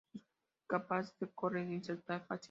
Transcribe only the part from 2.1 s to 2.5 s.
fácilmente.